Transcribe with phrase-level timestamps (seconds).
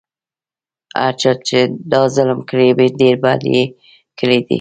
[1.01, 1.59] هر چا چې
[1.91, 2.67] دا ظلم کړی
[3.01, 3.63] ډېر بد یې
[4.19, 4.49] کړي دي.